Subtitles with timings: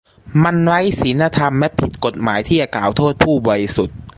[0.43, 3.97] มันไร้ศีลธรรมและผิดกฎหมายที่จะกล่าวโทษผู้บริสุทธิ์